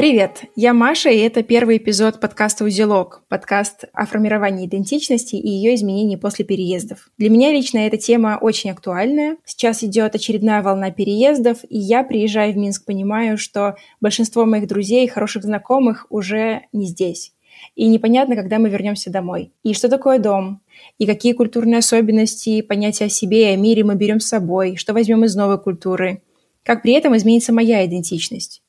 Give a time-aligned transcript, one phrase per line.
[0.00, 5.74] Привет, я Маша, и это первый эпизод подкаста «Узелок», подкаст о формировании идентичности и ее
[5.74, 7.10] изменении после переездов.
[7.18, 9.36] Для меня лично эта тема очень актуальная.
[9.44, 15.04] Сейчас идет очередная волна переездов, и я, приезжая в Минск, понимаю, что большинство моих друзей
[15.04, 17.34] и хороших знакомых уже не здесь.
[17.74, 19.52] И непонятно, когда мы вернемся домой.
[19.64, 20.62] И что такое дом?
[20.96, 24.76] И какие культурные особенности, понятия о себе и о мире мы берем с собой?
[24.76, 26.22] Что возьмем из новой культуры?
[26.62, 28.62] Как при этом изменится моя идентичность?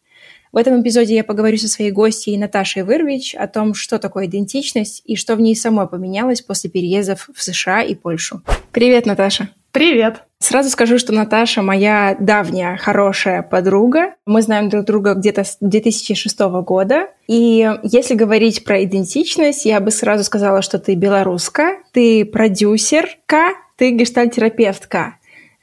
[0.52, 5.02] В этом эпизоде я поговорю со своей гостьей Наташей Вырвич о том, что такое идентичность
[5.05, 8.41] и что в ней самой поменялось после переездов в США и Польшу.
[8.74, 9.50] Привет, Наташа.
[9.72, 10.24] Привет.
[10.40, 14.16] Сразу скажу, что Наташа моя давняя хорошая подруга.
[14.26, 17.08] Мы знаем друг друга где-то с 2006 года.
[17.27, 23.91] И если говорить про идентичность, я бы сразу сказала, что ты белоруска, ты продюсерка, ты
[23.91, 25.16] гештальтерапевтка.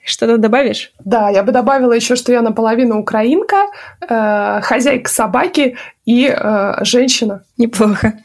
[0.09, 0.93] Что-то добавишь?
[1.05, 3.67] Да, я бы добавила еще, что я наполовину украинка,
[4.01, 7.43] э, хозяйка собаки и э, женщина.
[7.59, 8.15] Неплохо.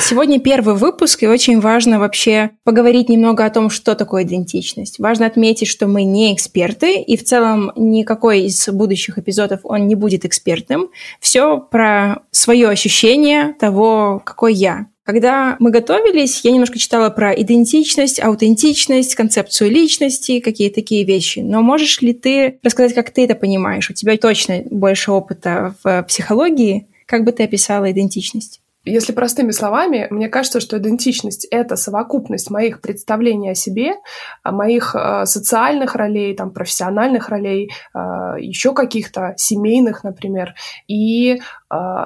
[0.00, 4.98] Сегодня первый выпуск, и очень важно вообще поговорить немного о том, что такое идентичность.
[4.98, 9.94] Важно отметить, что мы не эксперты, и в целом никакой из будущих эпизодов он не
[9.94, 10.88] будет экспертным.
[11.20, 14.86] Все про свое ощущение того, какой я.
[15.04, 21.40] Когда мы готовились, я немножко читала про идентичность, аутентичность, концепцию личности, какие такие вещи.
[21.40, 23.90] Но можешь ли ты рассказать, как ты это понимаешь?
[23.90, 26.88] У тебя точно больше опыта в психологии.
[27.04, 28.62] Как бы ты описала идентичность?
[28.86, 33.94] Если простыми словами, мне кажется, что идентичность— это совокупность моих представлений о себе,
[34.42, 37.98] моих э, социальных ролей, там, профессиональных ролей, э,
[38.38, 40.54] еще каких-то семейных, например,
[40.86, 41.40] и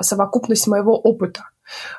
[0.01, 1.45] совокупность моего опыта.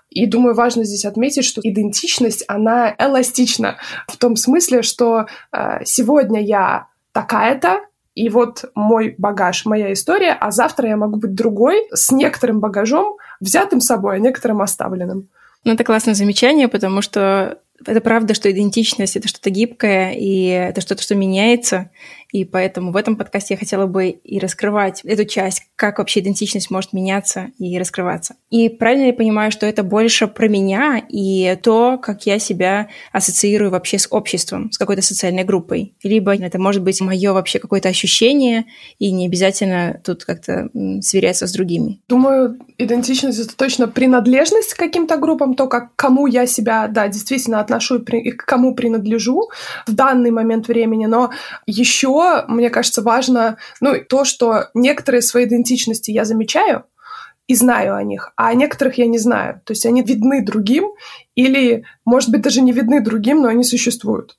[0.09, 6.41] И думаю, важно здесь отметить, что идентичность, она эластична в том смысле, что э, сегодня
[6.41, 7.81] я такая-то,
[8.16, 13.17] и вот мой багаж, моя история, а завтра я могу быть другой, с некоторым багажом,
[13.39, 15.29] взятым собой, а некоторым оставленным.
[15.63, 20.81] Ну, это классное замечание, потому что это правда, что идентичность— это что-то гибкое, и это
[20.81, 21.91] что-то, что меняется.
[22.31, 26.69] И поэтому в этом подкасте я хотела бы и раскрывать эту часть, как вообще идентичность
[26.69, 28.35] может меняться и раскрываться.
[28.51, 33.72] И правильно я понимаю, что это больше про меня и то, как я себя ассоциирую
[33.72, 35.95] вообще с обществом, с какой-то социальной группой.
[36.03, 38.66] Либо это может быть мое вообще какое-то ощущение,
[39.00, 40.69] и не обязательно тут как-то
[41.01, 42.00] сверяться с другими.
[42.07, 47.59] Думаю, идентичность— это точно принадлежность к каким-то группам, то, как кому я себя, да, действительно
[47.59, 49.50] отношу и к кому принадлежу
[49.88, 51.06] в данный момент времени.
[51.06, 51.31] Но
[51.66, 56.85] еще мне кажется, важно, ну, то, что некоторые свои идентичности я замечаю
[57.47, 59.62] и знаю о них, а о некоторых я не знаю.
[59.66, 60.91] То есть они видны другим
[61.35, 64.38] или, может быть, даже не видны другим, но они существуют.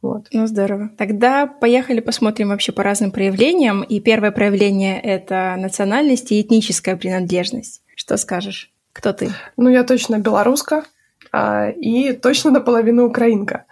[0.00, 0.28] Вот.
[0.32, 0.90] Ну, здорово.
[0.96, 3.82] Тогда поехали посмотрим вообще по разным проявлениям.
[3.82, 7.82] И первое проявление— это национальность и этническая принадлежность.
[7.96, 8.70] Что скажешь?
[8.92, 9.30] Кто ты?
[9.56, 10.84] Ну, я точно белоруска
[11.32, 13.66] а, и точно наполовину украинка.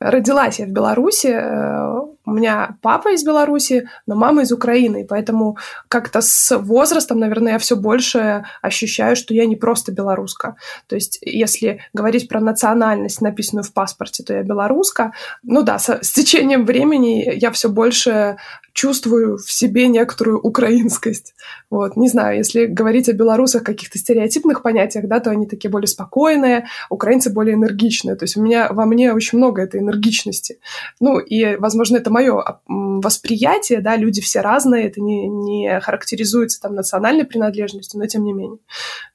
[0.00, 5.56] Родилась я в Беларуси, э, у меня папа из Беларуси, но мама из Украины, поэтому
[5.88, 10.56] как-то с возрастом, наверное, я все больше ощущаю, что я не просто белоруска.
[10.88, 15.12] То есть, если говорить про национальность, написанную в паспорте, то я белоруска.
[15.44, 18.36] Ну да, с, с течением времени я все больше
[18.76, 21.34] чувствую в себе некоторую украинскость.
[21.70, 21.96] Вот.
[21.96, 26.66] Не знаю, если говорить о белорусах каких-то стереотипных понятиях, да, то они такие более спокойные,
[26.90, 28.16] украинцы более энергичные.
[28.16, 30.60] То есть у меня во мне очень много этой энергичности.
[31.00, 36.74] Ну, и, возможно, это мое восприятие, да, люди все разные, это не, не характеризуется там
[36.74, 38.58] национальной принадлежностью, но тем не менее.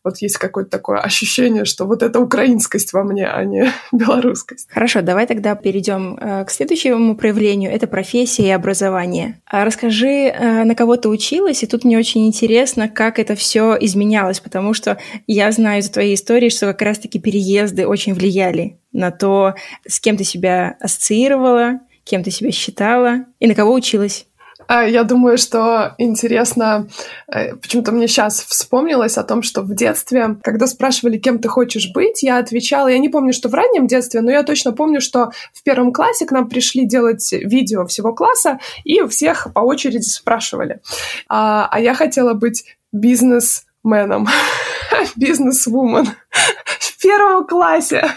[0.04, 4.70] Вот есть какое-то такое ощущение, что вот это украинскость во мне, а не белорусскость.
[4.72, 7.72] Хорошо, давай тогда перейдем э, к следующему проявлению.
[7.72, 9.40] Это профессия и образование.
[9.52, 13.78] А расскажи, э, на кого ты училась, и тут мне очень интересно, как это все
[13.82, 14.98] изменялось, потому что
[15.28, 20.16] я знаю из твоей истории, что как раз-таки переезды очень влияли на то, с кем
[20.16, 24.26] ты себя ассоциировала, кем ты себя считала и на кого училась.
[24.68, 26.88] А, я думаю, что интересно,
[27.28, 31.92] э, почему-то мне сейчас вспомнилось о том, что в детстве, когда спрашивали, кем ты хочешь
[31.94, 35.32] быть, я отвечала, я не помню, что в раннем детстве, но я точно помню, что
[35.54, 40.80] в первом классе к нам пришли делать видео всего класса, и всех по очереди спрашивали.
[41.28, 44.28] А, а я хотела быть бизнесменом,
[45.16, 46.08] бизнес-вумен
[46.80, 48.12] в первом классе.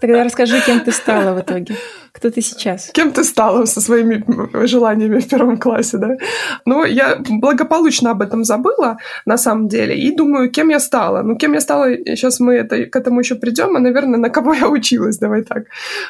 [0.00, 1.76] Тогда расскажи, кем ты стала в итоге.
[2.18, 2.90] Кто ты сейчас?
[2.92, 4.24] Кем ты стала со своими
[4.66, 6.16] желаниями в первом классе, да?
[6.64, 11.22] Ну, я благополучно об этом забыла, на самом деле, и думаю, кем я стала.
[11.22, 14.52] Ну, кем я стала, сейчас мы это, к этому еще придем, а, наверное, на кого
[14.60, 15.66] я училась, давай так.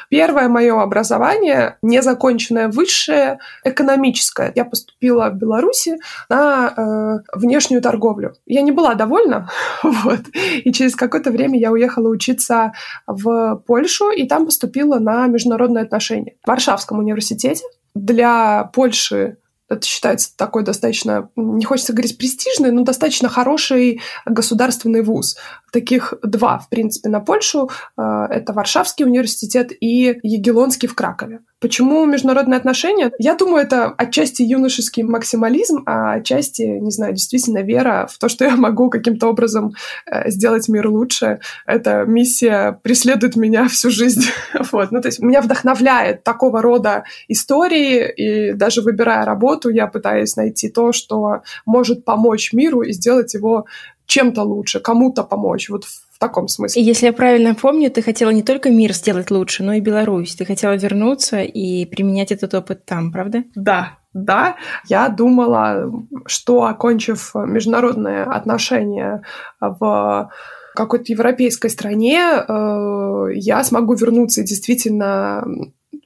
[0.09, 4.51] Первое мое образование, незаконченное высшее, экономическое.
[4.55, 5.97] Я поступила в Беларуси
[6.27, 8.33] на э, внешнюю торговлю.
[8.47, 9.47] Я не была довольна,
[9.83, 12.71] вот, и через какое-то время я уехала учиться
[13.05, 17.63] в Польшу, и там поступила на международное отношения в Варшавском университете.
[17.93, 19.37] Для Польши
[19.67, 25.37] это считается такой достаточно, не хочется говорить престижный, но достаточно хороший государственный вуз.
[25.71, 27.69] Таких два, в принципе, на Польшу.
[27.95, 31.41] Э, это Варшавский университет и Егелонский в Кракове.
[31.59, 33.11] Почему международные отношения?
[33.19, 38.45] Я думаю, это отчасти юношеский максимализм, а отчасти, не знаю, действительно вера в то, что
[38.45, 39.73] я могу каким-то образом
[40.05, 41.41] э, сделать мир лучше.
[41.65, 44.23] Эта миссия преследует меня всю жизнь.
[44.71, 44.91] вот.
[44.91, 50.69] Ну, то есть меня вдохновляет такого рода истории, и даже выбирая работу, я пытаюсь найти
[50.69, 53.65] то, что может помочь миру и сделать его
[54.05, 55.69] чем-то лучше, кому-то помочь.
[55.69, 55.83] Вот
[56.19, 56.81] таком смысле.
[56.81, 60.35] И если я правильно помню, ты хотела не только мир сделать лучше, но и Беларусь.
[60.35, 63.43] Ты хотела вернуться и применять этот опыт там, правда?
[63.55, 64.55] Да, да,
[64.87, 65.91] я думала,
[66.25, 69.23] что окончив международные отношения
[69.59, 70.29] в
[70.75, 75.43] какой-то европейской стране, э, я смогу вернуться и действительно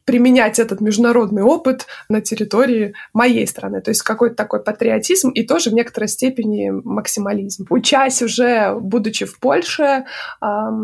[0.06, 3.82] применять этот международный опыт на территории моей страны.
[3.82, 7.66] То есть какой-то такой патриотизм и тоже в некоторой степени максимализм.
[7.70, 10.06] Учась уже, будучи в Польше,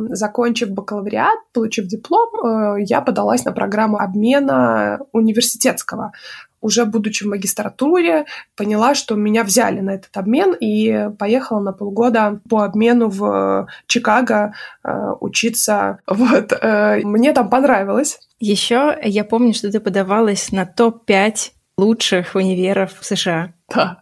[0.09, 6.11] закончив бакалавриат, получив диплом, э, я подалась на программу обмена университетского
[6.61, 8.25] уже будучи в магистратуре,
[8.55, 14.53] поняла, что меня взяли на этот обмен и поехала на полгода по обмену в Чикаго
[14.83, 15.99] э, учиться.
[16.19, 16.51] Вот.
[16.51, 18.19] Э, мне там понравилось.
[18.39, 23.53] Еще я помню, что ты подавалась на топ-5 лучших универов в США.
[23.73, 24.01] Да.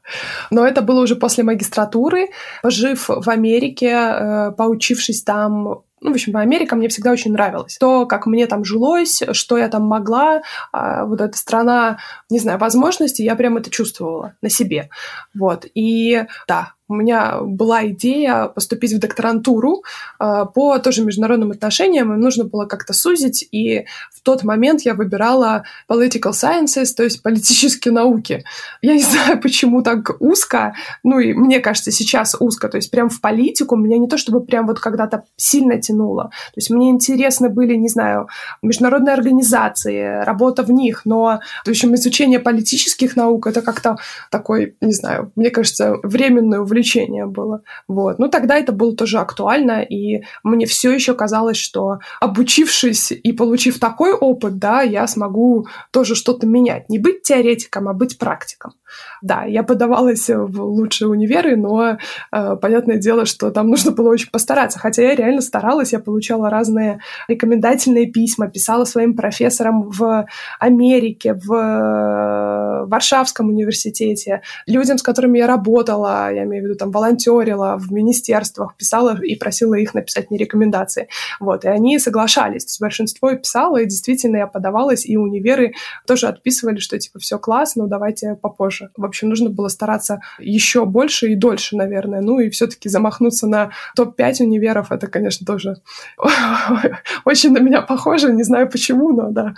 [0.50, 2.30] Но это было уже после магистратуры.
[2.64, 7.78] Пожив в Америке, э, поучившись там ну, в общем, Америка мне всегда очень нравилась.
[7.78, 10.42] То, как мне там жилось, что я там могла,
[10.72, 11.98] а, вот эта страна,
[12.30, 14.90] не знаю, возможностей, я прям это чувствовала на себе.
[15.34, 15.66] Вот.
[15.74, 19.84] И да, у меня была идея поступить в докторантуру
[20.20, 24.94] э, по тоже международным отношениям, и нужно было как-то сузить, и в тот момент я
[24.94, 28.44] выбирала political sciences, то есть политические науки.
[28.82, 33.10] Я не знаю, почему так узко, ну и мне кажется, сейчас узко, то есть прям
[33.10, 37.50] в политику меня не то чтобы прям вот когда-то сильно тянуло, то есть мне интересны
[37.50, 38.28] были, не знаю,
[38.62, 43.98] международные организации, работа в них, но, в общем, изучение политических наук— это как-то
[44.32, 47.62] такой, не знаю, мне кажется, временное увлечение увлечение было.
[47.88, 48.20] Вот.
[48.20, 53.80] Ну, тогда это было тоже актуально, и мне все еще казалось, что обучившись и получив
[53.80, 56.90] такой опыт, да, я смогу тоже что-то менять.
[56.90, 58.74] Не быть теоретиком, а быть практиком.
[59.22, 61.98] Да, я подавалась в лучшие универы, но
[62.32, 64.80] э, понятное дело, что там нужно было очень постараться.
[64.80, 70.26] Хотя я реально старалась, я получала разные рекомендательные письма, писала своим профессорам в
[70.60, 76.92] Америке, в э, Варшавском университете, людям, с которыми я работала, я имею в виду там
[76.92, 81.10] волонтерила в министерствах, писала и просила их написать мне рекомендации.
[81.40, 82.66] Вот, и они соглашались.
[82.66, 85.74] То есть большинство писало, и действительно я подавалась, и универы
[86.06, 88.90] тоже отписывали, что типа все классно, давайте попозже.
[88.96, 92.22] В общем, нужно было стараться еще больше и дольше, наверное.
[92.22, 95.78] Ну и все-таки замахнуться на топ-5 универов, это, конечно, тоже
[97.26, 99.56] очень на меня похоже, не знаю почему, но да.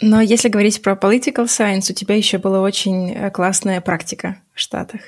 [0.00, 4.60] Но если говорить про political science, у тебя еще была очень э, классная практика в
[4.60, 5.00] Штатах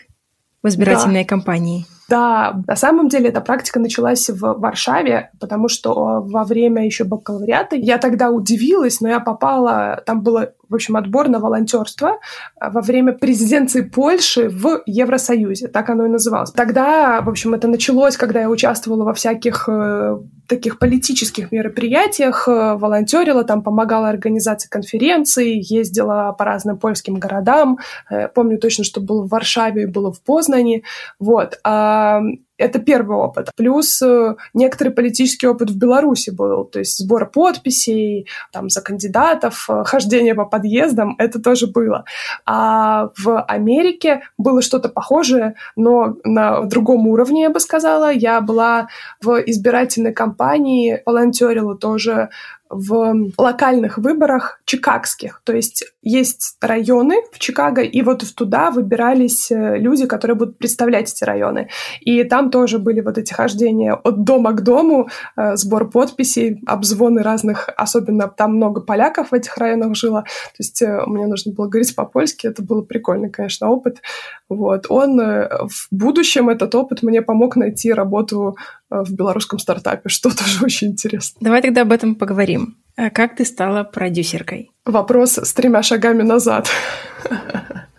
[0.64, 1.29] в избирательной да.
[1.29, 1.86] кампании.
[2.08, 7.77] Да, на самом деле эта практика началась в Варшаве, потому что во время еще бакалавриата
[7.77, 12.19] я тогда удивилась, но я попала, там было, в общем, отбор на волонтерство
[12.61, 16.51] во время президенции Польши в Евросоюзе, так оно и называлось.
[16.51, 22.75] Тогда, в общем, это началось, когда я участвовала во всяких э, таких политических мероприятиях, э,
[22.75, 27.79] волонтерила, там помогала организации конференций, ездила по разным польским городам.
[28.11, 30.84] Э, помню точно, что было в Варшаве и было в Познани.
[31.19, 31.58] Вот.
[31.65, 31.94] А
[32.56, 33.51] это первый опыт.
[33.56, 39.67] Плюс э, некоторый политический опыт в Беларуси был, то есть сбор подписей там, за кандидатов,
[39.69, 42.05] э, хождение по подъездам, это тоже было.
[42.46, 48.13] А в Америке было что-то похожее, но на другом уровне, я бы сказала.
[48.13, 48.89] Я была
[49.20, 52.31] в избирательной кампании, волонтерила тоже
[52.71, 55.43] в локальных выборах чикагских.
[55.44, 61.13] То есть есть районы в Чикаго, и вот туда выбирались э, люди, которые будут представлять
[61.13, 61.69] эти районы.
[62.01, 67.23] И там тоже были вот эти хождения от дома к дому, э, сбор подписей, обзвоны
[67.23, 70.23] разных, особенно там много поляков в этих районах жило.
[70.23, 74.01] То есть э, мне нужно было говорить по-польски, это был прикольный, конечно, опыт.
[74.49, 74.87] Вот.
[74.89, 78.56] Он в будущем, этот опыт мне помог найти работу
[79.03, 81.39] в белорусском стартапе, что тоже очень интересно.
[81.41, 82.77] Давай тогда об этом поговорим.
[82.96, 84.70] А как ты стала продюсеркой?
[84.84, 86.70] Вопрос с тремя шагами назад.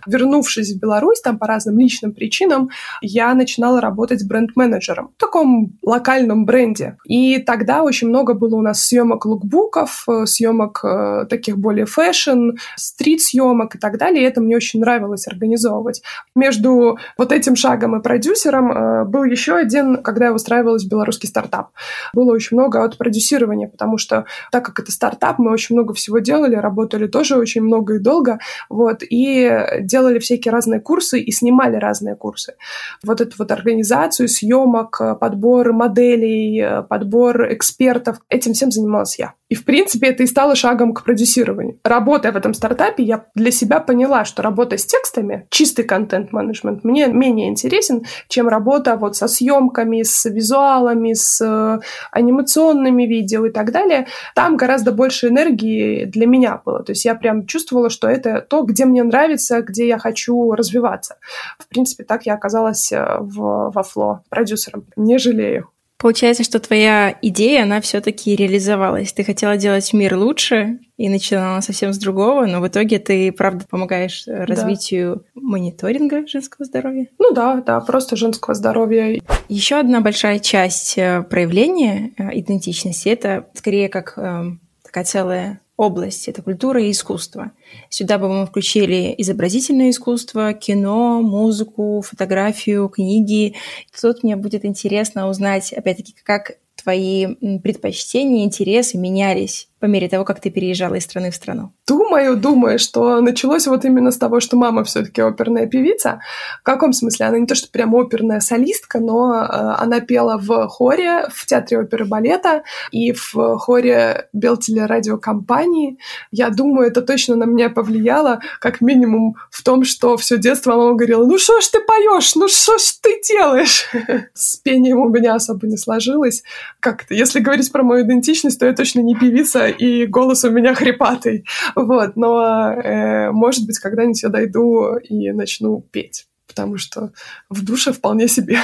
[0.06, 2.70] Вернувшись в Беларусь, там по разным личным причинам,
[3.02, 6.98] я начинала работать бренд-менеджером в таком локальном бренде.
[7.06, 12.52] И тогда очень много было у нас съемок лукбуков, э, съемок э, таких более fashion,
[12.75, 14.24] street -съемок и так далее.
[14.24, 16.02] И это мне очень нравилось организовывать.
[16.36, 21.30] Между вот этим шагом и продюсером э, был еще один, когда я устраивалась в белорусский
[21.30, 21.70] стартап.
[22.14, 26.20] Было очень много от продюсирования, потому что так как это стартап, мы очень много всего
[26.20, 28.40] делали, работали тоже очень много и долго.
[28.70, 32.56] Вот, и делали всякие разные курсы и снимали разные курсы.
[33.04, 39.34] Вот эту вот организацию съемок, э, подбор моделей, э, подбор экспертов, этим всем занималась я.
[39.48, 41.80] И, в принципе, это и стало шагом к продюсированию.
[41.84, 47.08] Работая в этом стартапе, я для себя поняла, что работа с текстами, чистый контент-менеджмент, мне
[47.08, 51.80] менее интересен, чем работа вот со съемками, с визуалами, с э,
[52.12, 54.08] анимационными видео и так далее.
[54.34, 56.84] Там гораздо больше энергии для меня было.
[56.84, 61.18] То есть я прям чувствовала, что это то, где мне нравится, где я хочу развиваться.
[61.60, 64.86] В принципе, так я оказалась э, в, во Фло продюсером.
[64.96, 65.70] Не жалею.
[65.98, 69.13] Получается, что твоя идея, она все-таки реализовалась.
[69.13, 73.65] Ты хотела делать мир лучше и начинала совсем с другого, но в итоге ты, правда,
[73.70, 75.42] помогаешь развитию да.
[75.42, 77.08] мониторинга женского здоровья.
[77.18, 79.22] Ну да, да, просто женского здоровья.
[79.48, 86.27] Еще одна большая часть э, проявления э, идентичности это скорее как эм, такая целая область.
[86.27, 87.51] Это культура и искусство.
[87.89, 93.55] Сюда бы мы включили изобразительное искусство, кино, музыку, фотографию, книги.
[94.00, 100.39] Тут мне будет интересно узнать, опять-таки, как твои предпочтения, интересы менялись по мере того, как
[100.39, 101.72] ты переезжала из страны в страну?
[101.88, 106.22] Думаю, думаю, что началось вот именно с того, что мама все-таки оперная певица.
[106.62, 107.27] В каком смысле?
[107.27, 109.48] Она не то, что прям оперная солистка, но э,
[109.84, 116.00] она пела в хоре в театре оперы балета и в хоре Белтелерадиокомпании.
[116.32, 120.96] Я думаю, это точно на меня повлияло, как минимум в том, что все детство мама
[120.96, 123.86] говорила, ну что ж ты поешь, ну что ж ты делаешь?
[124.34, 126.42] С пением у меня особо не сложилось.
[126.80, 130.74] Как-то, если говорить про мою идентичность, то я точно не певица, и голос у меня
[130.74, 131.46] хрипатый.
[131.75, 137.12] Вот, но, э, может быть, когда-нибудь я дойду и начну петь, потому что
[137.50, 138.60] в душе вполне себе.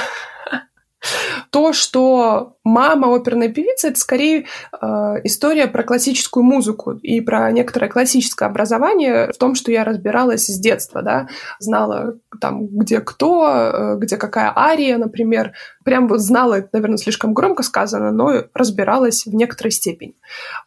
[1.50, 4.86] То, что мама оперная певица, это скорее э,
[5.24, 10.58] история про классическую музыку и про некоторое классическое образование в том, что я разбиралась с
[10.58, 11.28] детства, да,
[11.58, 15.52] знала там, где кто, э, где какая ария, например,
[15.84, 20.14] прям вот знала, это, наверное, слишком громко сказано, но разбиралась в некоторой степени.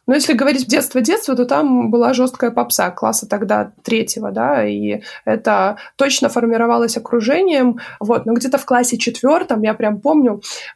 [0.06, 5.78] Но если говорить детство-детство, то там была жесткая попса класса тогда третьего, да, и это
[5.96, 10.25] точно формировалось окружением, вот, но где-то в классе четвертом, я прям помню,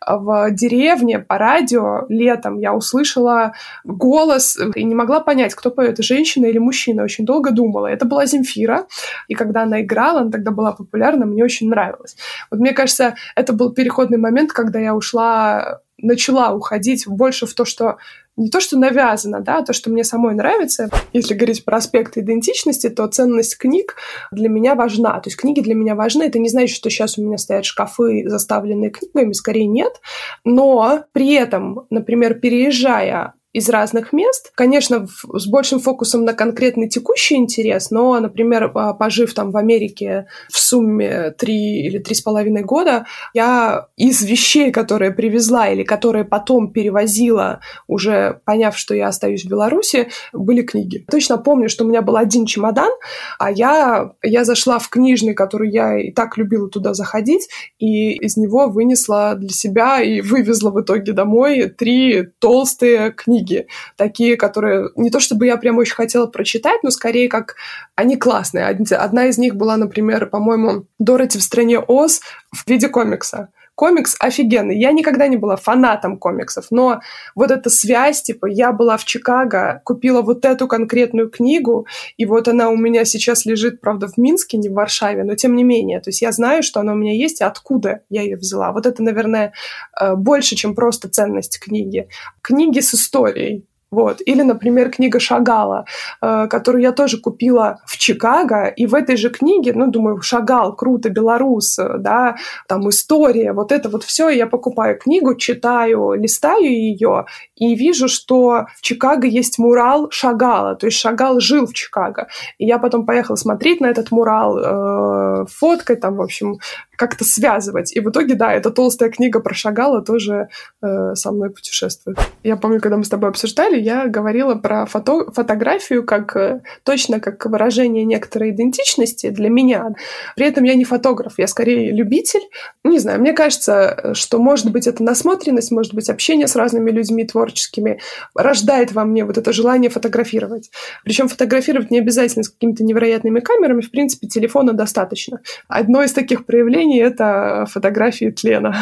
[0.07, 3.52] в деревне по радио летом я услышала
[3.85, 7.02] голос и не могла понять, кто поет, женщина или мужчина.
[7.02, 7.87] Очень долго думала.
[7.87, 8.87] Это была Земфира,
[9.28, 12.16] и когда она играла, она тогда была популярна, мне очень нравилось.
[12.50, 17.64] Вот мне кажется, это был переходный момент, когда я ушла начала уходить больше в то,
[17.64, 17.99] что
[18.40, 20.88] не то, что навязано, да, а то, что мне самой нравится.
[21.12, 23.97] Если говорить про аспекты идентичности, то ценность книг
[24.32, 25.20] для меня важна.
[25.20, 26.23] То есть книги для меня важны.
[26.23, 30.00] Это не значит, что сейчас у меня стоят шкафы, заставленные книгами, скорее нет.
[30.44, 34.52] Но при этом, например, переезжая из разных мест.
[34.54, 40.59] Конечно, с большим фокусом на конкретный текущий интерес, но, например, пожив там в Америке в
[40.59, 46.73] сумме три или три с половиной года, я из вещей, которые привезла или которые потом
[46.73, 51.04] перевозила, уже поняв, что я остаюсь в Беларуси, были книги.
[51.11, 52.90] Точно помню, что у меня был один чемодан,
[53.38, 57.49] а я, я зашла в книжный, который я и так любила туда заходить,
[57.80, 63.66] и из него вынесла для себя и вывезла в итоге домой три толстые книги книги,
[63.97, 67.56] такие, которые не то чтобы я прям очень хотела прочитать, но скорее как
[67.94, 68.66] они классные.
[68.66, 72.20] Одна из них была, например, по-моему, Дороти в стране Оз
[72.52, 73.49] в виде комикса
[73.80, 74.78] комикс офигенный.
[74.78, 77.00] Я никогда не была фанатом комиксов, но
[77.34, 81.87] вот эта связь, типа, я была в Чикаго, купила вот эту конкретную книгу,
[82.18, 85.56] и вот она у меня сейчас лежит, правда, в Минске, не в Варшаве, но тем
[85.56, 86.00] не менее.
[86.00, 88.72] То есть я знаю, что она у меня есть, и откуда я ее взяла.
[88.72, 89.54] Вот это, наверное,
[89.99, 92.06] э, больше, чем просто ценность книги.
[92.42, 94.20] Книги с историей Вот.
[94.25, 95.85] Или, например, книга Шагала,
[96.23, 100.76] э, которую я тоже купила в Чикаго, и в этой же книге, ну, думаю, Шагал,
[100.76, 102.37] круто, белорус, да,
[102.68, 108.66] там история, вот это вот все, я покупаю книгу, читаю, листаю ее, и вижу, что
[108.76, 112.28] в Чикаго есть мурал Шагала, то есть Шагал жил в Чикаго.
[112.59, 116.59] И я потом поехала смотреть на этот мурал, э, фоткой там, в общем,
[117.00, 117.97] как-то связывать.
[117.97, 120.50] И в итоге, да, эта толстая книга про Шагала тоже
[120.83, 122.19] э, со мной путешествует.
[122.42, 127.19] Я помню, когда мы с тобой обсуждали, я говорила про фото фотографию как э, точно
[127.19, 129.95] как выражение некоторой идентичности для меня.
[130.37, 132.42] При этом я не фотограф, я скорее любитель.
[132.85, 137.25] Не знаю, мне кажется, что может быть это насмотренность, может быть общение с разными людьми
[137.25, 137.99] творческими
[138.35, 140.71] рождает во мне вот это желание фотографировать.
[141.02, 145.40] Причем фотографировать не обязательно с какими-то невероятными камерами, в принципе, телефона достаточно.
[145.66, 148.75] Одно из таких проявлений произведений— это фотографии тлена.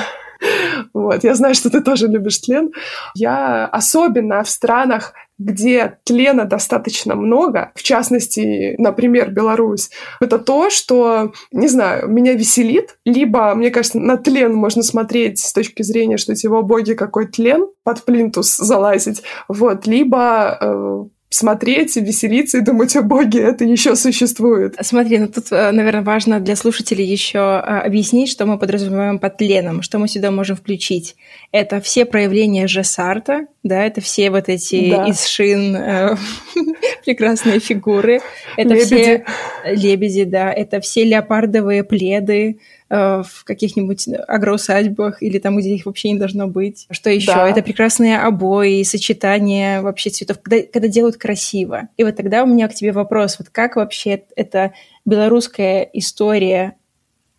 [0.95, 1.25] Вот.
[1.25, 2.71] Я знаю, что ты тоже любишь тлен.
[3.17, 11.33] Я особенно в странах, где тлена достаточно много, в частности, например, Беларусь, это то, что,
[11.53, 16.33] не знаю, меня веселит, либо, мне кажется, на тлен можно смотреть с точки зрения, что
[16.33, 23.03] его боги какой тлен, под плинтус залазить, вот, либо э, смотреть, веселиться и думать, о
[23.03, 24.77] боге, это еще существует.
[24.81, 29.37] Смотри, ну тут, э, наверное, важно для слушателей еще э, объяснить, что мы подразумеваем под
[29.37, 31.17] тленом, что мы сюда можем включить.
[31.53, 35.07] Это все проявления Жесарта, да, это все вот эти да.
[35.07, 36.17] из шин э,
[37.05, 38.21] прекрасные фигуры.
[38.57, 38.87] Это лебеди.
[38.87, 39.25] все
[39.67, 42.59] лебеди, да, это все леопардовые пледы,
[42.91, 46.87] Э, в каких-нибудь агроусадьбах или там, где их вообще не должно быть.
[46.91, 47.35] Что еще?
[47.35, 47.47] Да.
[47.47, 51.89] Это прекрасные обои, сочетание вообще цветов, когда, когда делают красиво.
[51.99, 54.73] И вот тогда у меня к тебе вопрос, вот как вообще эта
[55.05, 56.77] белорусская история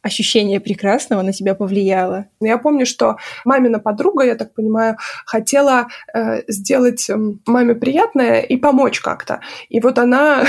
[0.03, 2.27] ощущение прекрасного на тебя повлияло?
[2.39, 7.09] Я помню, что мамина подруга, я так понимаю, хотела э, сделать
[7.47, 9.41] маме приятное и помочь как-то.
[9.69, 10.45] И вот она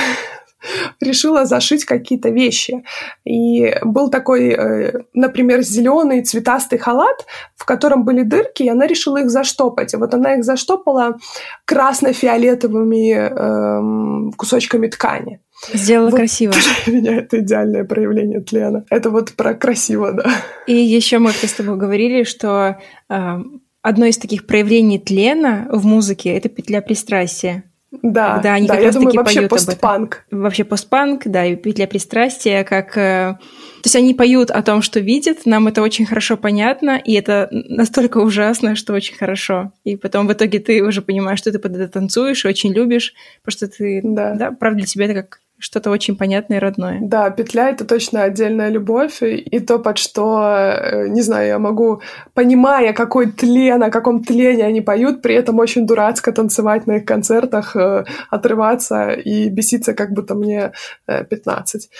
[1.00, 2.84] решила зашить какие-то вещи.
[3.24, 9.18] И был такой, э, например, зеленый цветастый халат, в котором были дырки, и она решила
[9.18, 9.94] их заштопать.
[9.94, 11.18] И вот она их заштопала
[11.64, 15.40] красно-фиолетовыми эм, кусочками ткани.
[15.72, 16.54] Сделала вот красиво.
[16.86, 18.84] Для меня это идеальное проявление тлена.
[18.90, 20.30] Это вот про красиво, да.
[20.66, 23.38] И еще мы с тобой говорили, что э,
[23.82, 27.69] одно из таких проявлений тлена в музыке— это петля пристрастия.
[27.90, 30.24] Да, когда они да, как я думаю, вообще постпанк.
[30.30, 32.96] Вообще постпанк, да, и петля пристрастия, как...
[32.96, 33.36] Э,
[33.82, 37.48] то есть они поют о том, что видят, нам это очень хорошо понятно, и это
[37.50, 39.72] настолько ужасно, что очень хорошо.
[39.84, 43.56] И потом в итоге ты уже понимаешь, что ты под это танцуешь, очень любишь, потому
[43.56, 46.98] что ты, да, да правда, для тебя это как что-то очень понятное и родное.
[47.00, 52.00] Да, петля— это точно отдельная любовь, и то, под что, э, не знаю, я могу,
[52.34, 57.04] понимая, какой тлен, о каком тлене они поют, при этом очень дурацко танцевать на их
[57.04, 60.72] концертах, э, отрываться и беситься, как будто мне
[61.06, 61.90] 15.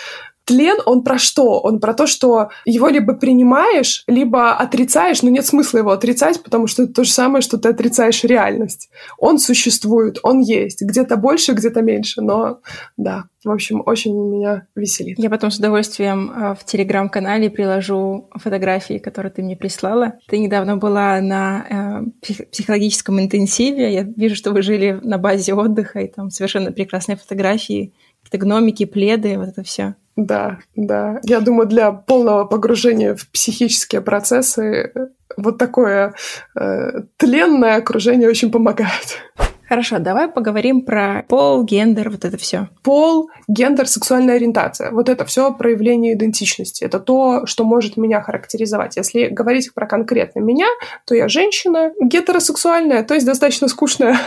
[0.51, 1.61] Тлен, он про что?
[1.61, 6.67] Он про то, что его либо принимаешь, либо отрицаешь, но нет смысла его отрицать, потому
[6.67, 8.89] что это то же самое, что ты отрицаешь реальность.
[9.17, 12.59] Он существует, он есть, где-то больше, где-то меньше, но
[12.97, 15.17] да, в общем, очень меня веселит.
[15.17, 20.19] Я потом с удовольствием э, в телеграм-канале приложу фотографии, которые ты мне прислала.
[20.27, 23.93] Ты недавно была на э, психологическом интенсиве.
[23.93, 28.85] Я вижу, что вы жили на базе отдыха, и там совершенно прекрасные фотографии, какие-то гномики,
[28.85, 29.95] пледы, вот это все.
[30.15, 31.19] Да, да.
[31.23, 34.91] Я думаю, для полного погружения в психические процессы
[35.37, 36.13] вот такое
[36.59, 39.19] э, тленное окружение очень помогает.
[39.71, 42.67] Хорошо, давай поговорим про пол, гендер, вот это все.
[42.83, 44.91] Пол, гендер, сексуальная ориентация.
[44.91, 46.83] Вот это все проявление идентичности.
[46.83, 48.97] Это то, что может меня характеризовать.
[48.97, 50.67] Если говорить про конкретно меня,
[51.05, 54.17] то я женщина, гетеросексуальная, то есть достаточно скучная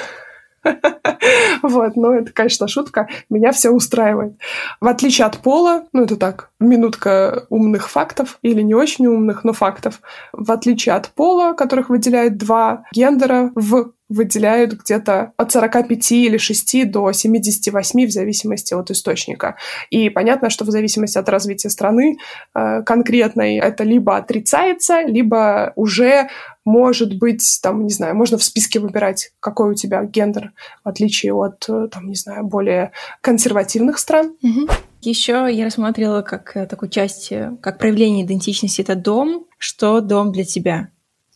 [1.63, 3.09] Вот, ну это, конечно, шутка.
[3.31, 4.35] Меня все устраивает.
[4.81, 9.53] В отличие от пола, ну это так, минутка умных фактов или не очень умных, но
[9.53, 10.01] фактов.
[10.33, 16.91] В отличие от пола, которых выделяют два гендера, в выделяют где-то от 45 или 6
[16.91, 19.57] до 78 в зависимости от источника.
[19.91, 22.19] И понятно, что в зависимости от развития страны
[22.55, 26.29] э, конкретной это либо отрицается, либо уже
[26.65, 31.35] может быть, там, не знаю, можно в списке выбирать, какой у тебя гендер, в отличие
[31.35, 34.35] от, э, там, не знаю, более консервативных стран.
[34.43, 34.69] Угу.
[35.03, 39.47] Еще я рассматривала как э, такую часть, э, как проявление идентичности это дом.
[39.59, 40.89] Что дом для тебя?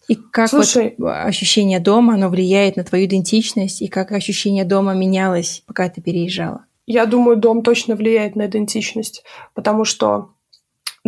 [0.09, 4.95] И как Слушай, вот ощущение дома, оно влияет на твою идентичность, и как ощущение дома
[4.95, 6.65] менялось, пока ты переезжала?
[6.87, 10.31] Я думаю, дом точно влияет на идентичность, потому что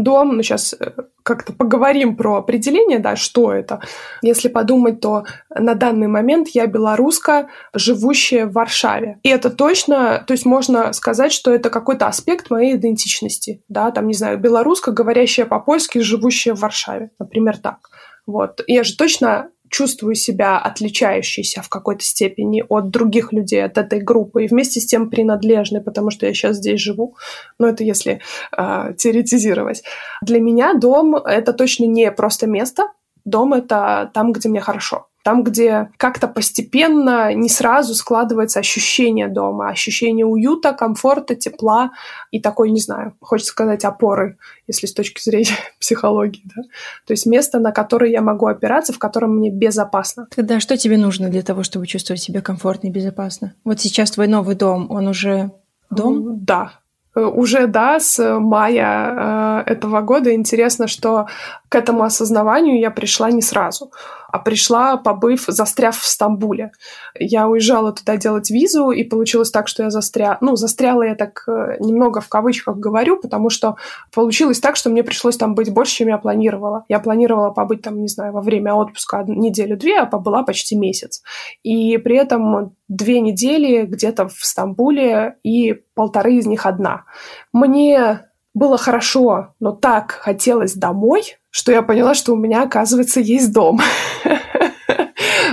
[0.03, 3.81] дом, ну сейчас э, как-то поговорим про определение, да, что это.
[4.23, 9.19] Если подумать, то на данный момент я белоруска, живущая в Варшаве.
[9.23, 14.07] И это точно, то есть можно сказать, что это какой-то аспект моей идентичности, да, там,
[14.07, 17.91] не знаю, белоруска, говорящая по-польски, живущая в Варшаве, например, так.
[18.27, 18.63] Вот.
[18.67, 24.45] Я же точно чувствую себя отличающейся в какой-то степени от других людей, от этой группы,
[24.45, 27.17] и вместе с тем принадлежной, потому что я сейчас здесь живу.
[27.59, 28.21] Но это если
[28.57, 29.83] э, теоретизировать.
[30.23, 32.89] Для меня дом— это точно не просто место.
[33.25, 39.69] Дом— это там, где мне хорошо там, где как-то постепенно, не сразу складывается ощущение дома,
[39.69, 41.91] ощущение уюта, комфорта, тепла
[42.31, 46.43] и такой, не знаю, хочется сказать, опоры, если с точки зрения психологии.
[46.57, 46.63] Да?
[47.07, 50.27] То есть место, на которое я могу опираться, в котором мне безопасно.
[50.35, 53.55] Тогда что тебе нужно для того, чтобы чувствовать себя комфортно и безопасно?
[53.65, 55.51] Вот сейчас твой новый дом, он уже
[55.91, 56.45] дом?
[56.45, 56.81] Да,
[57.15, 60.33] Э, уже, да, с мая э, этого года.
[60.33, 61.27] Интересно, что
[61.69, 63.91] к этому осознаванию я пришла не сразу,
[64.33, 66.73] а пришла, побыв, застряв в Стамбуле.
[67.19, 70.39] Я уезжала туда делать визу, и получилось так, что я застряла.
[70.41, 73.77] Ну, застряла я так э, немного в кавычках говорю, потому что
[74.15, 76.85] получилось так, что мне пришлось там быть больше, чем я планировала.
[76.89, 81.23] Я планировала побыть там, не знаю, во время отпуска неделю-две, а побыла почти месяц.
[81.63, 87.05] И при этом две недели где-то в Стамбуле и полторы из них одна.
[87.53, 93.53] Мне было хорошо, но так хотелось домой, что я поняла, что у меня, оказывается, есть
[93.53, 93.81] дом.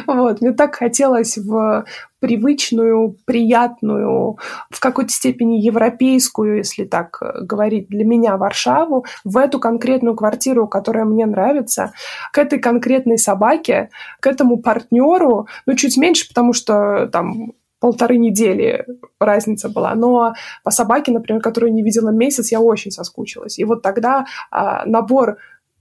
[0.06, 1.86] Вот, мне так хотелось в
[2.20, 4.38] привычную, приятную,
[4.70, 11.04] в какой-то степени европейскую, если так говорить, для меня Варшаву, в эту конкретную квартиру, которая
[11.04, 11.92] мне нравится,
[12.32, 18.86] к этой конкретной собаке, к этому партнеру, ну, чуть меньше, потому что там полторы недели
[19.20, 19.96] разница была.
[19.96, 23.60] Но по собаке, например, которую не видела месяц, я очень соскучилась.
[23.60, 25.38] И вот тогда а, набор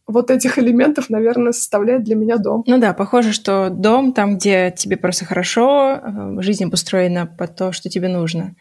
[0.07, 2.63] вот этих элементов, наверное, составляет для меня дом.
[2.67, 7.73] Ну да, похоже, что дом там, где тебе просто хорошо, э, жизнь построена под то,
[7.73, 8.55] что тебе нужно.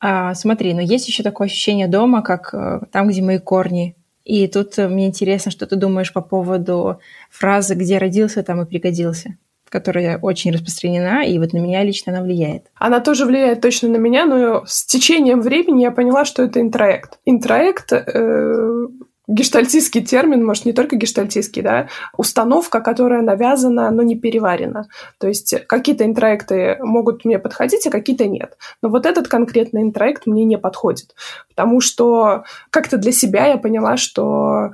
[0.00, 3.96] А, смотри, но есть еще такое ощущение дома, как э, там, где мои корни.
[4.24, 8.66] И тут э, мне интересно, что ты думаешь по поводу фразы «где родился, там и
[8.66, 9.36] пригодился»
[9.68, 12.66] которая очень распространена, и вот на меня лично она влияет.
[12.76, 17.18] Она тоже влияет точно на меня, но с течением времени я поняла, что это интроект.
[17.24, 18.86] Интроект э,
[19.28, 24.88] гештальтистский термин, может, не только гештальтистский, да, установка, которая навязана, но не переварена.
[25.18, 28.56] То есть какие-то интроекты могут мне подходить, а какие-то нет.
[28.82, 31.14] Но вот этот конкретный интроект мне не подходит,
[31.48, 34.70] потому что как-то для себя я поняла, что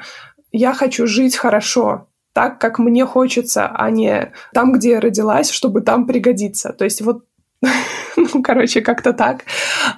[0.52, 5.80] я хочу жить хорошо, так, как мне хочется, а не там, где я родилась, чтобы
[5.80, 6.72] там пригодиться.
[6.72, 7.24] То есть вот
[8.16, 9.44] ну, короче, как-то так.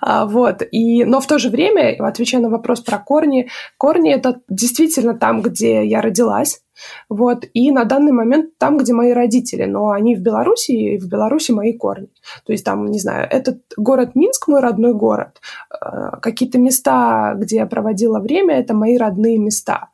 [0.01, 0.63] А, вот.
[0.71, 5.43] И, но в то же время, отвечая на вопрос про корни, корни— это действительно там,
[5.43, 6.61] где я родилась,
[7.09, 7.45] вот.
[7.55, 11.53] И на данный момент там, где мои родители, но они в Беларуси, и в Беларуси
[11.53, 12.09] мои корни.
[12.45, 17.57] То есть там, не знаю, этот город Минск, мой родной город, а, какие-то места, где
[17.57, 19.89] я проводила время, это мои родные места.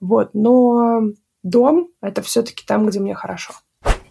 [0.00, 0.30] Вот.
[0.32, 1.02] Но
[1.50, 3.52] дом— это все-таки там, где мне хорошо.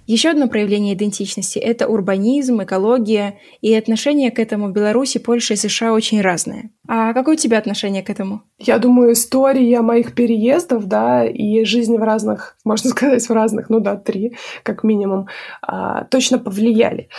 [0.07, 5.57] Еще одно проявление идентичности– это урбанизм, экология, и отношение к этому в Беларуси, Польше и
[5.57, 6.71] США очень разное.
[6.87, 8.43] А какое у тебя отношение к этому?
[8.57, 13.81] Я думаю, история моих переездов, да, и жизни в разных, можно сказать, в разных, ну
[13.81, 15.27] да, три, как минимум,
[15.61, 17.09] а, точно повлияли.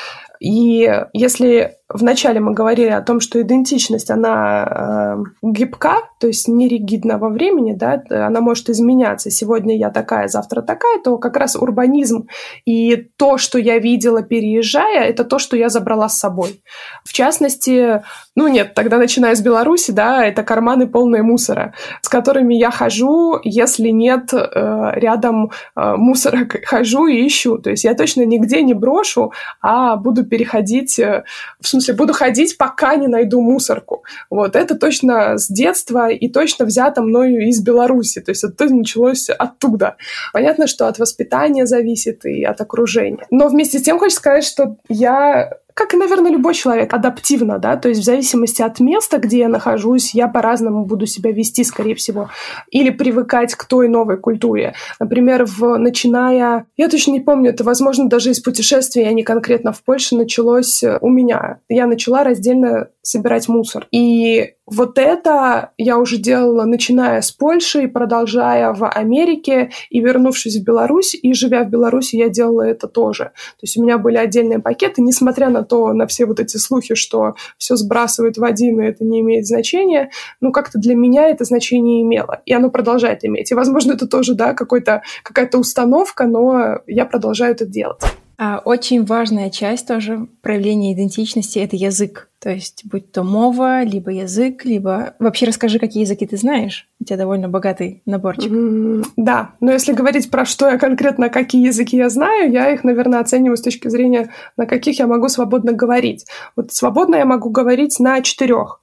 [0.41, 6.69] И если вначале мы говорили о том, что идентичность, она э, гибка, то есть не
[6.69, 9.31] ригидна во времени, да, она может изменяться.
[9.31, 12.29] Сегодня я такая, завтра такая, то как раз урбанизм
[12.67, 16.63] и то, что я видела, переезжая, это то, что я забрала с собой.
[17.05, 18.03] В частности,
[18.37, 23.41] ну нет, тогда начиная с Беларуси, да, это карманы полные мусора, с которыми я хожу,
[23.43, 27.59] если нет э, рядом э, мусора, хожу и ищу.
[27.59, 31.25] То есть я точно нигде не брошу, а буду переходить, э,
[31.61, 34.05] в смысле, буду ходить, пока не найду мусорку.
[34.31, 38.21] Вот, это точно с детства и точно взято мною из Беларуси.
[38.21, 39.97] То есть это началось оттуда.
[40.33, 43.27] Понятно, что от воспитания зависит и от окружения.
[43.31, 47.77] Но вместе с тем хочу сказать, что я как и, наверное, любой человек, адаптивно, да,
[47.77, 51.95] то есть в зависимости от места, где я нахожусь, я по-разному буду себя вести, скорее
[51.95, 52.31] всего,
[52.73, 54.75] или привыкать к той новой культуре.
[54.99, 59.73] Например, в, начиная, я точно не помню, это, возможно, даже из путешествия, а не конкретно
[59.73, 61.61] в Польше, началось у меня.
[61.69, 63.87] Я начала раздельно собирать мусор.
[63.91, 70.65] И вот это я уже делала, начиная с Польши, продолжая в Америке, и вернувшись в
[70.65, 73.25] Беларусь, и живя в Беларуси, я делала это тоже.
[73.25, 76.95] То есть у меня были отдельные пакеты, несмотря на то, на все вот эти слухи,
[76.95, 81.45] что все сбрасывают в один, и это не имеет значения, ну, как-то для меня это
[81.45, 83.51] значение имело, и оно продолжает иметь.
[83.51, 88.03] И, возможно, это тоже, да, какой-то, какая-то установка, но я продолжаю это делать.
[88.41, 92.29] А очень важная часть тоже проявления идентичности— это язык.
[92.39, 95.15] То есть будь то мова, либо язык, либо...
[95.19, 96.87] Вообще расскажи, какие языки ты знаешь.
[97.01, 98.53] У тебя довольно богатый наборчик.
[98.53, 102.85] Mm, да, но если говорить про что я конкретно, какие языки я знаю, я их,
[102.85, 106.27] наверное, оцениваю с точки зрения, на каких я могу свободно говорить.
[106.55, 108.81] Вот свободно я могу говорить на четырех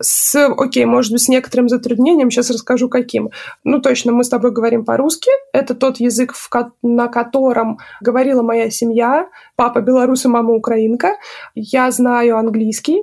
[0.00, 3.30] с, окей, может быть, с некоторым затруднением, сейчас расскажу каким.
[3.64, 5.30] Ну, точно, мы с тобой говорим по-русски.
[5.52, 6.50] Это тот язык, в
[6.82, 9.28] на котором говорила моя семья.
[9.56, 11.16] Папа белорус и мама украинка.
[11.54, 13.02] Я знаю английский,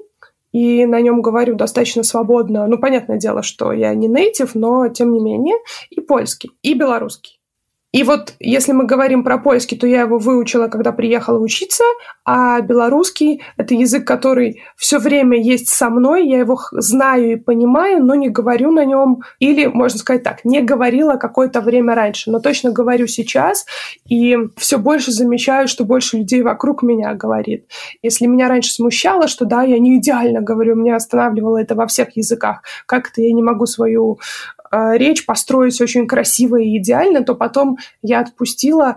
[0.55, 2.65] и на нем говорю достаточно свободно.
[2.67, 5.57] Ну, понятное дело, что я не нейтив, но тем не менее.
[5.89, 7.34] И польский, и белорусский.
[7.95, 11.85] И вот если мы говорим про польский, то я его выучила, когда приехала учиться,
[12.25, 18.03] а белорусский— это язык, который все время есть со мной, я его знаю и понимаю,
[18.03, 22.41] но не говорю на нем, или, можно сказать так, не говорила какое-то время раньше, но
[22.41, 23.65] точно говорю сейчас,
[24.09, 27.65] и все больше замечаю, что больше людей вокруг меня говорит.
[28.03, 32.17] Если меня раньше смущало, что да, я не идеально говорю, меня останавливало это во всех
[32.17, 34.19] языках, как это я не могу свою
[34.71, 38.95] речь построить очень красиво и идеально, то потом я отпустила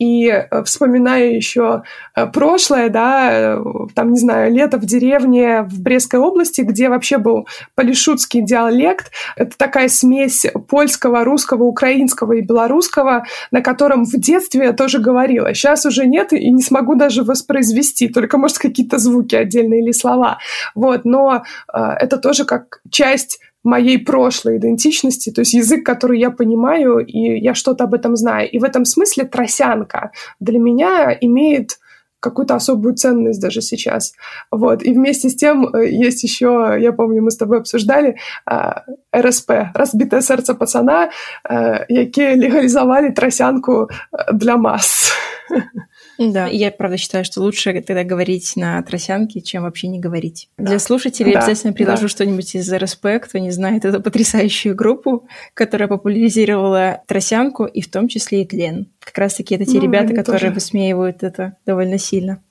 [0.00, 1.82] и э, вспоминая еще
[2.16, 3.62] э, прошлое, да, э,
[3.94, 9.12] там, не знаю, лето в деревне в Брестской области, где вообще был полишутский диалект.
[9.36, 15.52] Это такая смесь польского, русского, украинского и белорусского, на котором в детстве я тоже говорила.
[15.52, 20.38] Сейчас уже нет и не смогу даже воспроизвести, только, может, какие-то звуки отдельные или слова.
[20.74, 21.42] Вот, но
[21.74, 27.38] э, это тоже как часть моей прошлой идентичности, то есть язык, который я понимаю, и
[27.40, 28.50] я что-то об этом знаю.
[28.50, 31.78] И в этом смысле тросянка для меня имеет
[32.20, 34.12] какую-то особую ценность даже сейчас.
[34.50, 34.82] Вот.
[34.82, 38.84] И вместе с тем э, есть еще, я помню, мы с тобой обсуждали, а,
[39.16, 41.10] РСП, разбитое сердце пацана,
[41.48, 45.12] э, які легализовали тросянку э, для масс.
[46.20, 50.50] Да, я правда считаю, что лучше тогда говорить на тросянке, чем вообще не говорить.
[50.58, 50.66] Да.
[50.70, 52.08] Для слушателей да, обязательно приложу да.
[52.08, 58.06] что-нибудь из РСП, кто не знает эту потрясающую группу, которая популяризировала тросянку, и в том
[58.06, 58.88] числе и тлен.
[58.98, 60.52] Как раз-таки это те ну, ребята, которые тоже...
[60.52, 62.42] высмеивают это довольно сильно.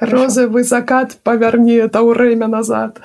[0.00, 2.98] Розовый закат, поверни это время назад.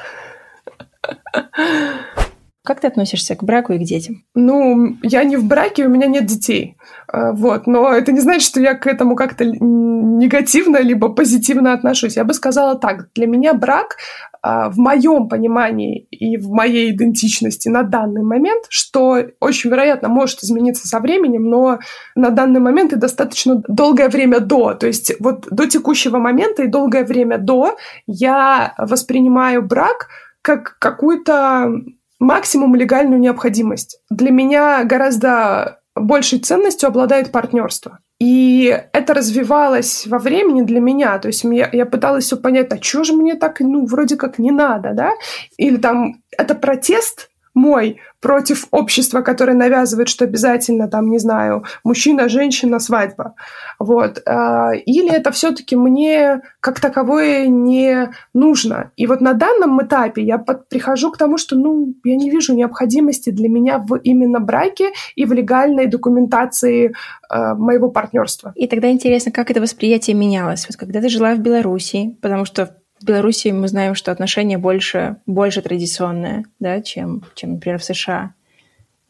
[2.65, 4.23] Как ты относишься к браку и к детям?
[4.34, 6.78] Ну, я не в браке, у меня нет детей.
[7.08, 7.67] А, вот.
[7.67, 12.15] Но это не значит, что я к этому как-то негативно либо позитивно отношусь.
[12.15, 13.13] Я бы сказала так.
[13.13, 13.97] Для меня брак
[14.41, 20.43] а, в моем понимании и в моей идентичности на данный момент, что очень вероятно может
[20.43, 21.80] измениться со временем, но
[22.15, 24.73] на данный момент и достаточно долгое время до.
[24.73, 27.75] То есть вот до текущего момента и долгое время до
[28.08, 30.08] я воспринимаю брак
[30.41, 31.71] как какую-то
[32.19, 33.99] максимум легальную необходимость.
[34.10, 37.99] Для меня гораздо большей ценностью обладает партнерство.
[38.19, 41.17] И это развивалось во времени для меня.
[41.19, 44.39] То есть я, я пыталась все понять, а что же мне так, ну, вроде как
[44.39, 45.12] не надо, да?
[45.58, 52.27] Или там это протест мой против общества, которое навязывает, что обязательно там, не знаю, мужчина,
[52.27, 53.35] женщина, свадьба.
[53.79, 54.21] Вот.
[54.25, 58.91] А, или это все-таки мне как таковое не нужно.
[58.97, 62.53] И вот на данном этапе я под, прихожу к тому, что ну, я не вижу
[62.53, 66.93] необходимости для меня в именно браке и в легальной документации
[67.29, 68.51] э, моего партнерства.
[68.55, 70.67] И тогда интересно, как это восприятие менялось.
[70.67, 75.17] Вот когда ты жила в Беларуси, потому что в Беларуси мы знаем, что отношения больше,
[75.25, 78.34] больше традиционные, да, чем, чем, например, в США.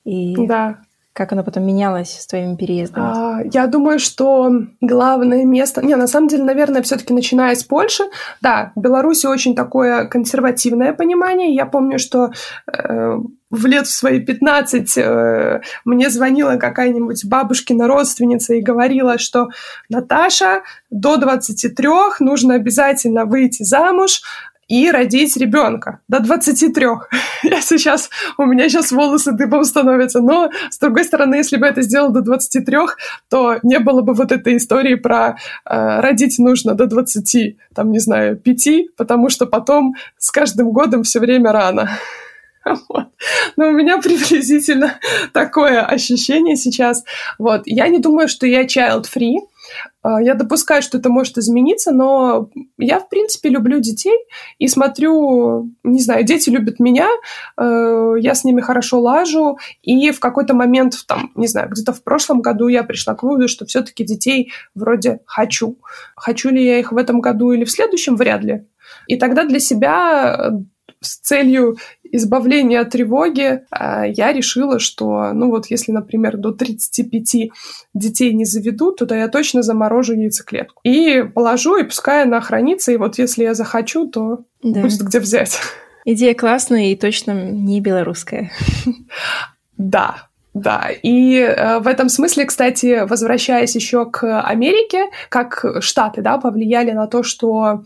[0.04, 0.78] И да.
[1.13, 3.06] как оно потом менялось с твоими переездами?
[3.06, 5.86] А, я думаю, что главное место...
[5.86, 8.04] Не, на самом деле, наверное, все таки начиная с Польши.
[8.41, 11.54] Да, в Беларуси очень такое консервативное понимание.
[11.54, 12.32] Я помню, что
[12.67, 13.19] э,
[13.56, 19.50] в лет в свои 15 э, мне звонила какая-нибудь бабушкина родственница и говорила, что
[19.89, 21.88] Наташа, до 23
[22.20, 24.22] нужно обязательно выйти замуж,
[24.68, 26.86] и родить ребенка до 23.
[27.44, 31.82] Я сейчас, у меня сейчас волосы дыбом становятся, но, с другой стороны, если бы это
[31.82, 32.78] сделал до 23,
[33.30, 38.00] то не было бы вот этой истории про э, родить нужно до 20, там, не
[38.00, 41.89] знаю, 5, потому что потом с каждым годом все время рано.
[42.89, 43.08] Вот.
[43.58, 44.99] Но у меня приблизительно
[45.34, 47.04] такое ощущение сейчас.
[47.38, 47.63] Вот.
[47.65, 49.38] Я не думаю, что я child-free,
[50.01, 54.17] а, я допускаю, что это может измениться, но я, в принципе, люблю детей
[54.60, 57.08] и смотрю, не знаю, дети любят меня,
[57.58, 62.04] э, я с ними хорошо лажу, и в какой-то момент, там, не знаю, где-то в
[62.04, 65.80] прошлом году я пришла к выводу, что все-таки детей вроде хочу.
[66.15, 68.67] Хочу ли я их в этом году или в следующем, вряд ли.
[69.08, 70.51] И тогда для себя
[71.06, 77.52] с целью избавления от тревоги а, я решила, что, ну вот, если, например, до 35
[77.94, 80.82] детей не заведу, то я точно заморожу яйцеклетку.
[80.84, 84.82] И положу, и пускай она хранится, и вот если я захочу, то да.
[84.82, 85.60] будет где взять.
[86.06, 88.52] Идея классная и точно не белорусская.
[89.78, 96.38] Да, да, и э, в этом смысле, кстати, возвращаясь еще к Америке, как Штаты, да,
[96.38, 97.84] повлияли на то, что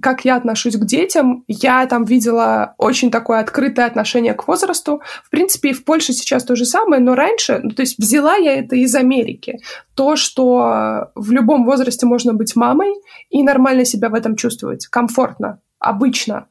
[0.00, 5.00] как я отношусь к детям, я там видела очень такое открытое отношение к возрасту.
[5.22, 8.36] В принципе, и в Польше сейчас то же самое, но раньше, ну, то есть взяла
[8.36, 9.60] я это из Америки.
[9.94, 12.94] То, что в любом возрасте можно быть мамой
[13.30, 16.46] и нормально себя в этом чувствовать, комфортно, обычно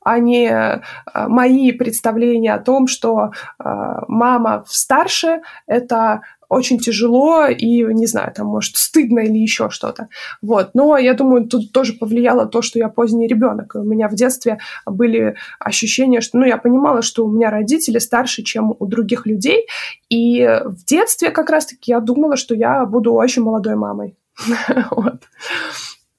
[0.00, 0.80] а не э,
[1.28, 3.64] мои представления о том, что э,
[4.08, 10.08] мама старше— это очень тяжело и, не знаю, там, может, стыдно или еще что-то.
[10.42, 10.70] Вот.
[10.74, 13.74] Но я думаю, тут тоже повлияло то, что я поздний ребенок.
[13.74, 18.42] У меня в детстве были ощущения, что, ну, я понимала, что у меня родители старше,
[18.42, 19.66] чем у других людей.
[20.08, 24.16] И в детстве как раз-таки я думала, что я буду очень молодой мамой.
[24.90, 25.22] Вот.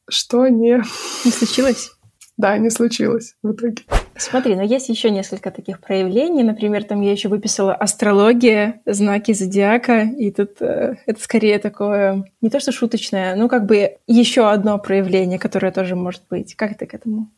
[0.10, 0.82] Что не...
[1.26, 1.92] Не случилось?
[2.40, 3.84] Да, не случилось в итоге.
[4.16, 6.42] Смотри, но есть еще несколько таких проявлений.
[6.42, 12.50] Например, там я еще выписала астрология, знаки зодиака, и тут э, это скорее такое не
[12.50, 16.56] то что шуточное, но как бы еще одно проявление, которое тоже может быть.
[16.56, 17.30] Как ты к этому?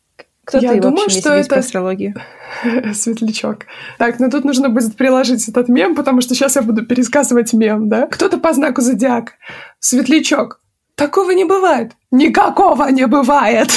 [0.44, 2.14] Кто я ты думаю, вообще, что это астрологию?
[2.94, 3.66] Светлячок.
[3.98, 7.88] Так, ну тут нужно будет приложить этот мем, потому что сейчас я буду пересказывать мем,
[7.88, 8.06] да?
[8.06, 9.32] Кто-то по знаку зодиак.
[9.80, 10.60] Светлячок.
[10.94, 11.92] Такого не бывает.
[12.12, 13.70] Никакого не бывает.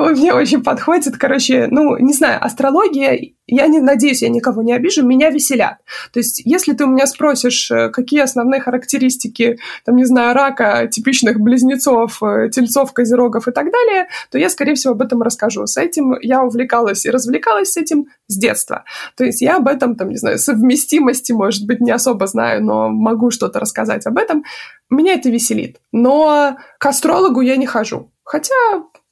[0.10, 1.16] Мне очень подходит.
[1.16, 5.78] Короче, ну, не знаю, астрология, я не надеюсь, я никого не обижу, меня веселят.
[6.12, 10.86] То есть, если ты у меня спросишь, э, какие основные характеристики, там, не знаю, рака,
[10.86, 15.66] типичных близнецов, э, тельцов, козерогов и так далее, то я, скорее всего, об этом расскажу.
[15.66, 18.84] С этим я увлекалась и развлекалась с этим с детства.
[19.16, 22.88] То есть, я об этом, там, не знаю, совместимости, может быть, не особо знаю, но
[22.88, 24.44] могу что-то рассказать об этом.
[24.88, 25.78] Меня это веселит.
[25.92, 28.10] Но к астрологу я не хожу.
[28.24, 28.54] Хотя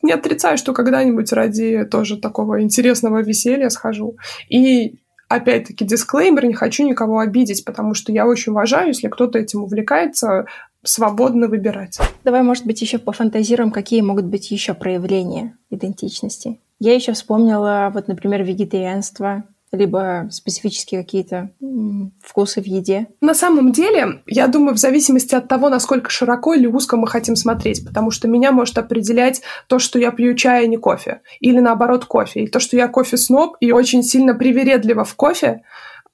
[0.02, 4.16] не отрицаю, что когда-нибудь ради тоже такого интересного веселья схожу.
[4.48, 9.62] И опять-таки, дисклеймер, не хочу никого обидеть, потому что я очень уважаю, если кто-то этим
[9.64, 10.46] увлекается,
[10.82, 11.98] свободно выбирать.
[12.24, 16.60] Давай, может быть, еще пофантазируем, какие могут быть еще проявления идентичности.
[16.78, 21.50] Я еще вспомнила, вот, например, вегетарианство, либо специфические какие-то
[22.22, 23.08] вкусы в еде?
[23.20, 27.36] На самом деле, я думаю, в зависимости от того, насколько широко или узко мы хотим
[27.36, 31.58] смотреть, потому что меня может определять то, что я пью чай, а не кофе, или
[31.60, 35.62] наоборот кофе, и то, что я кофе-сноб и очень сильно привередлива в кофе,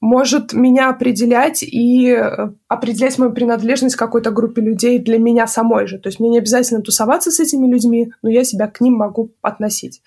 [0.00, 5.86] может меня определять и э, определять мою принадлежность к какой-то группе людей для меня самой
[5.86, 5.98] же.
[5.98, 9.32] То есть мне не обязательно тусоваться с этими людьми, но я себя к ним могу
[9.40, 10.02] относить.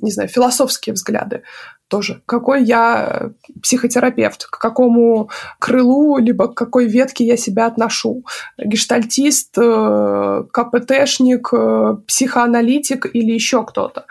[0.00, 1.42] Не знаю, философские взгляды
[1.88, 2.22] тоже.
[2.26, 3.30] Какой я
[3.62, 8.24] психотерапевт, к какому крылу, либо к какой ветке я себя отношу.
[8.58, 14.06] Гештальтист, э, КПТшник, э, психоаналитик или еще кто-то.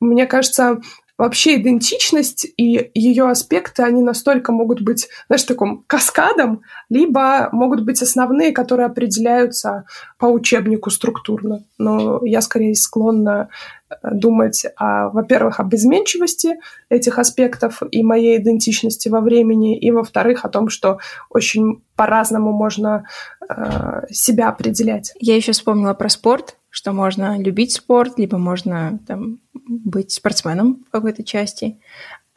[0.00, 0.80] Мне кажется,
[1.20, 8.00] вообще идентичность и ее аспекты, они настолько могут быть, знаешь, таком каскадом, либо могут быть
[8.00, 9.84] основные, которые определяются
[10.18, 11.62] по учебнику структурно.
[11.76, 19.08] Но я скорее склонна э, думать, о, во-первых, об изменчивости этих аспектов и моей идентичности
[19.08, 20.98] во времени, и, во-вторых, о том, что
[21.28, 23.04] очень по-разному можно
[23.48, 25.12] э, себя определять.
[25.18, 30.90] Я еще вспомнила про спорт что можно любить спорт, либо можно там, быть спортсменом в
[30.90, 31.80] какой-то части.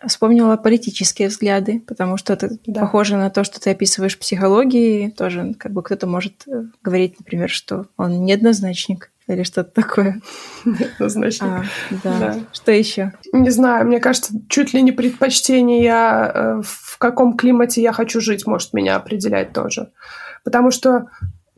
[0.05, 2.81] Вспомнила политические взгляды, потому что это да.
[2.81, 5.11] похоже на то, что ты описываешь в психологии.
[5.11, 10.21] Тоже как бы кто-то может э, говорить, например, что он неоднозначник или что-то такое.
[10.65, 11.43] Неоднозначник.
[11.43, 11.63] А,
[12.03, 12.19] да.
[12.19, 12.39] да.
[12.51, 13.13] Что еще?
[13.31, 18.45] Не знаю, мне кажется, чуть ли не предпочтение, э, в каком климате я хочу жить,
[18.45, 19.91] может меня определять тоже.
[20.43, 21.07] Потому что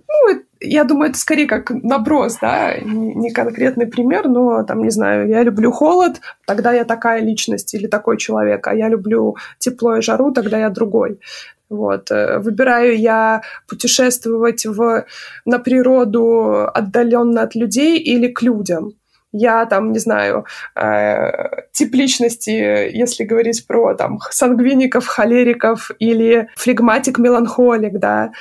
[0.08, 5.28] ну, я думаю, это скорее как наброс, да, не конкретный пример, но, там, не знаю,
[5.28, 10.02] я люблю холод, тогда я такая личность или такой человек, а я люблю тепло и
[10.02, 11.20] жару, тогда я другой.
[11.70, 12.12] Вот.
[12.12, 15.06] Э, выбираю я путешествовать в,
[15.46, 18.94] на природу отдаленно от людей или к людям.
[19.32, 21.32] я там, не знаю, э,
[21.74, 28.32] тип личности, если говорить про там сангвиников, холериков или флегматик-меланхолик, да,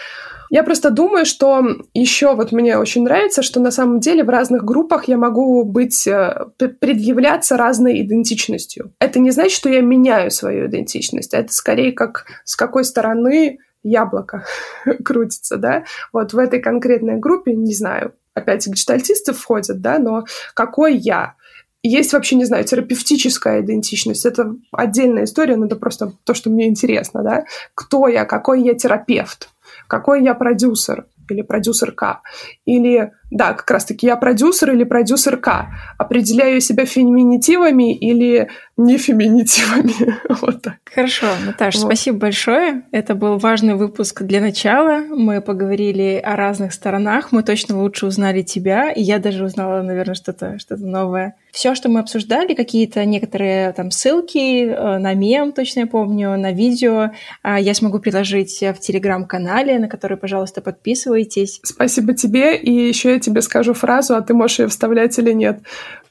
[0.55, 4.63] я просто думаю, что еще вот мне очень нравится, что на самом деле в разных
[4.65, 8.93] группах я могу быть, э, предъявляться разной идентичностью.
[9.01, 13.59] Это не значит, что я меняю свою идентичность, а это скорее как с какой стороны
[13.83, 14.45] яблоко
[15.05, 15.83] крутится, да.
[16.13, 20.25] Вот в этой конкретной группе, не знаю, опять гештальтисты входят, да, но
[20.55, 21.35] какой я?
[21.83, 24.25] Есть вообще, не знаю, терапевтическая идентичность.
[24.25, 27.45] Это отдельная история, но это просто то, что мне интересно, да.
[27.75, 29.49] Кто я, какой я терапевт?
[29.89, 31.07] Какой я продюсер?
[31.31, 32.21] или продюсерка,
[32.65, 39.93] или, да, как раз-таки я продюсер или продюсерка, определяю себя феминитивами или не феминитивами,
[40.41, 40.75] вот так.
[40.85, 41.87] Хорошо, Наташа, вот.
[41.87, 42.83] спасибо большое.
[42.93, 45.01] Это был важный выпуск для начала.
[45.09, 50.15] Мы поговорили о разных сторонах, мы точно лучше узнали тебя, и я даже узнала, наверное,
[50.15, 51.35] что-то что новое.
[51.51, 56.53] Все, что мы обсуждали, какие-то некоторые там ссылки э, на мем, точно я помню, на
[56.53, 57.11] видео,
[57.43, 61.61] а, я смогу приложить в телеграм-канале, на который, пожалуйста, подписывайтесь.
[61.63, 65.61] Спасибо тебе, и еще я тебе скажу фразу, а ты можешь ее вставлять или нет.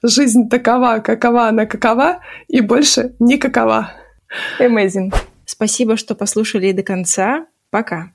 [0.04, 3.92] Жизнь такова, какова она какова, и больше никакова.
[4.60, 5.14] Amazing.
[5.46, 7.46] Спасибо, что послушали до конца.
[7.70, 8.12] Пока.